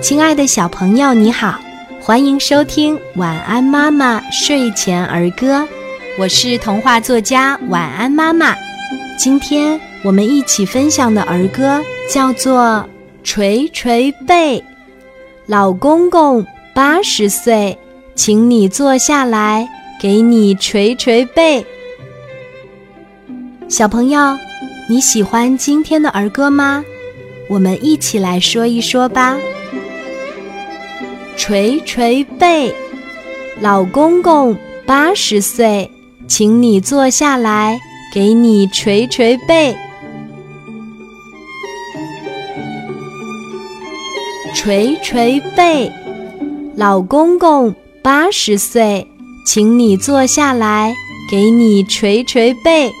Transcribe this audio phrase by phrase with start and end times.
[0.00, 1.60] 亲爱的小朋友，你好，
[2.00, 5.60] 欢迎收听《晚安妈妈睡前儿歌》，
[6.18, 8.56] 我是童话作家晚安妈妈。
[9.18, 11.80] 今天我们一起分享的儿歌
[12.10, 12.84] 叫做
[13.24, 14.58] 《捶捶背》，
[15.46, 17.78] 老公公八十岁，
[18.14, 19.68] 请你坐下来，
[20.00, 21.64] 给你捶捶背。
[23.68, 24.36] 小朋友，
[24.88, 26.82] 你喜欢今天的儿歌吗？
[27.48, 29.36] 我们一起来说一说吧。
[31.44, 32.72] 捶捶背，
[33.60, 34.56] 老公公
[34.86, 35.90] 八十岁，
[36.28, 37.80] 请你坐下来，
[38.14, 39.76] 给你捶捶背。
[44.54, 45.90] 捶捶背，
[46.76, 49.04] 老公公八十岁，
[49.44, 50.94] 请你坐下来，
[51.28, 52.92] 给你捶捶背。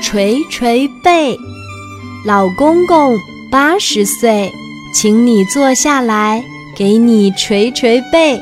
[0.00, 1.38] 捶捶背，
[2.24, 3.16] 老公公
[3.50, 4.52] 八十岁，
[4.92, 6.42] 请你坐下来，
[6.76, 8.40] 给你捶捶背。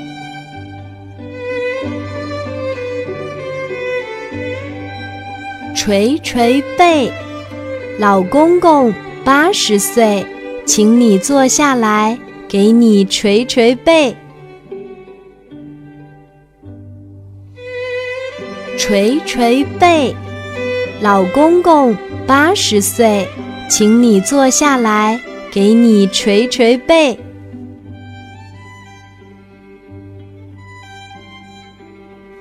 [5.75, 7.13] 捶捶背，
[7.99, 10.25] 老公公八十岁，
[10.65, 14.17] 请你坐下来，给你捶捶背。
[18.79, 20.17] 捶捶背。
[21.03, 21.95] 老公公
[22.27, 23.29] 八十岁，
[23.69, 25.21] 请你坐下来，
[25.53, 27.19] 给你捶捶背。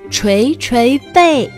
[0.08, 1.50] 捶捶背，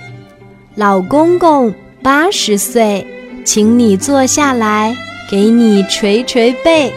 [0.75, 3.07] 老公公八十岁，
[3.45, 4.97] 请你坐下来，
[5.31, 6.93] 给你捶捶背。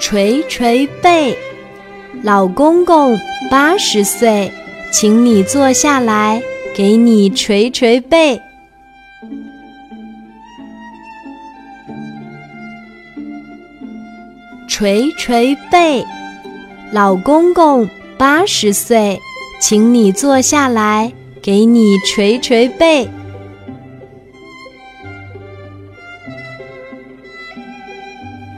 [0.00, 1.36] 捶捶背，
[2.22, 3.16] 老公公
[3.50, 4.52] 八十岁。
[4.92, 6.40] 请你坐下来，
[6.76, 8.38] 给你捶捶背。
[14.68, 16.04] 捶捶背，
[16.92, 19.18] 老公公八十岁，
[19.58, 23.08] 请你坐下来，给你捶捶背。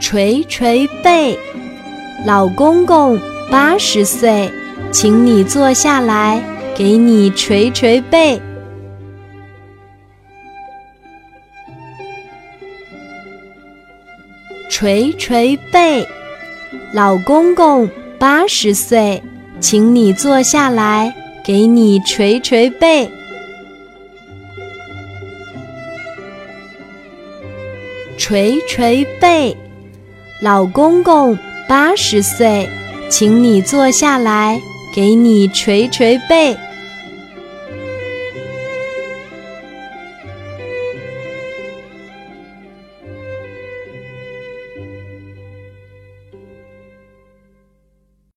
[0.01, 1.39] 捶捶背，
[2.25, 3.17] 老公公
[3.49, 4.51] 八十岁。
[4.91, 6.41] 请你坐下来，
[6.79, 8.41] 给你捶捶背。
[14.69, 16.07] 捶捶背，
[16.93, 19.21] 老公公八十岁，
[19.59, 21.13] 请你坐下来，
[21.43, 23.11] 给你捶捶背。
[28.17, 29.57] 捶捶背，
[30.41, 32.69] 老公公八十岁，
[33.09, 34.61] 请你坐下来。
[34.91, 36.57] 给你捶捶背。